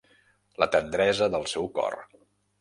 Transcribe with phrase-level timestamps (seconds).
[0.63, 1.99] La tendresa del seu cor.